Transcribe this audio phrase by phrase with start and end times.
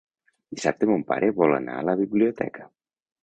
[0.59, 2.67] Dissabte mon pare vol anar a la biblioteca.